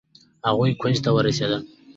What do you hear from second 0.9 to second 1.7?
ته ورسېدل.